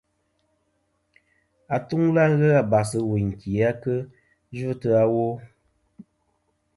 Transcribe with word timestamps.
Atuŋlɨ 1.75 2.23
ghɨ 2.37 2.47
abas 2.61 2.89
ɨ 2.97 2.99
wuyn 3.07 3.29
ki 3.39 3.51
a 3.67 3.71
kɨ 3.81 3.93
yvɨtɨ 4.57 4.89
awo. 5.01 5.25